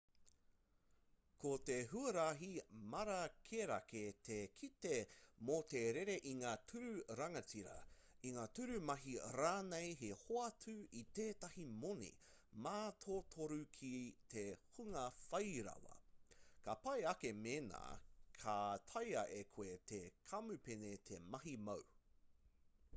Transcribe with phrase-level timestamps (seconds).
[1.41, 2.47] ko te huarahi
[2.93, 4.93] mārakerake te kite
[5.49, 7.75] mō te rere i ngā tūru rangatira
[8.31, 12.09] i ngā tūru mahi rānei he hoatu i tētahi moni
[12.69, 13.93] mātotoru ki
[14.35, 14.47] te
[14.79, 15.97] hunga whairawa
[16.67, 17.83] ka pai ake mēnā
[18.43, 18.57] ka
[18.93, 20.01] taea e koe tō
[20.35, 21.87] kamupene te mahi māu